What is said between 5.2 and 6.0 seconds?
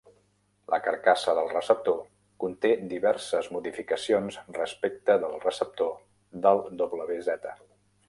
del receptor